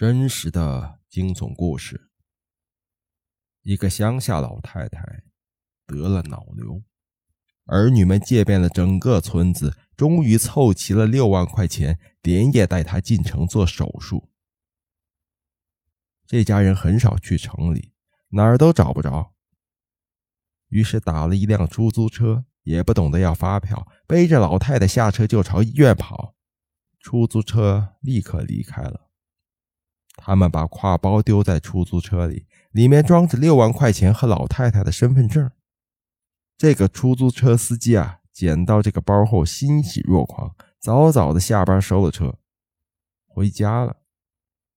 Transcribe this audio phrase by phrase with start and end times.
[0.00, 2.08] 真实的惊悚故事：
[3.60, 5.24] 一个乡下老太太
[5.86, 6.82] 得了脑瘤，
[7.66, 14.30] 儿女们借遍了整个村子，终于凑齐了六万块钱，连夜带她进城做手术。
[16.26, 17.92] 这家人很少去城里，
[18.30, 19.34] 哪儿都找不着，
[20.68, 26.34] 于是打了一辆出租车，也不懂得要发票，背着老太太下车就朝医院跑。
[26.98, 29.09] 出租车立刻离开了。
[30.30, 35.50] 他们把挎包丢在出租车里，里面装着六万块钱和老太太的身份证。
[36.56, 42.38] 这个出租车司机啊，捡到这个包后欣喜若狂，早早的下班收了车，
[43.26, 43.96] 回家了。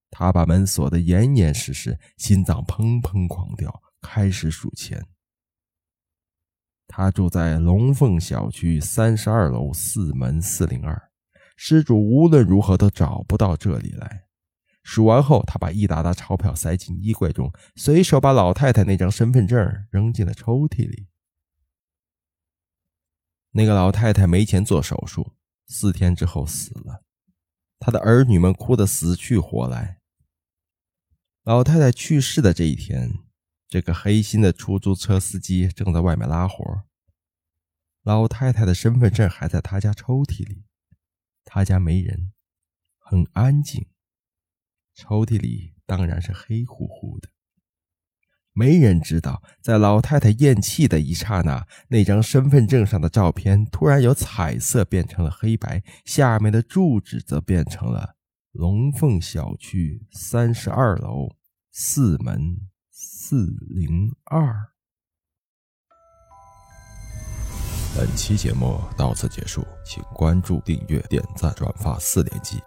[0.10, 5.06] 他把门锁得严严实实，心脏砰砰狂跳，开始数钱。
[6.88, 11.00] 他住在龙凤小区三十二楼四门四零二，
[11.56, 14.24] 失主无论如何都找不到这里来。
[14.84, 21.08] 数完后，他把一沓沓钞票塞进衣柜中，随手把老太太那张身份证扔进了抽屉里。
[23.52, 25.34] 那个老太太没钱做手术，
[25.68, 27.04] 四天之后死了。
[27.80, 30.00] 她的儿女们哭得死去活来。
[31.44, 33.20] 老太太去世的这一天，
[33.68, 36.84] 这个黑心的出租车司机正在外面拉活。
[38.02, 40.66] 老太太的身份证还在他家抽屉里，
[41.46, 42.34] 他家没人，
[42.98, 43.86] 很安静。
[44.96, 47.30] 抽屉里当然是黑乎乎的。
[48.56, 58.16] 没人知道，在老太太咽气的一刹那，那张身份证上的照片突然由彩色变成了黑白，下面的住址则变成了。
[58.52, 61.36] 龙凤小区三十二楼
[61.72, 64.54] 四门四零二。
[67.98, 72.62] 本期节目到此结束，请关注、订阅、点赞、转发四连击。